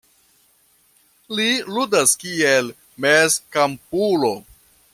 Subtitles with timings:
[1.39, 1.45] Li
[1.75, 2.73] ludas kiel
[3.05, 4.33] mezkampulo.